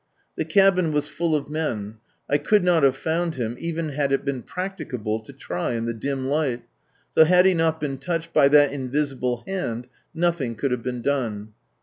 [0.35, 1.97] The cabin was full of men.
[2.27, 5.93] I could not have found him, even had it been practicable to try in the
[5.93, 6.63] dim ligbt,
[7.13, 11.03] so liad he not been touched by that invi sible hand, nothing could have been
[11.03, 11.53] done.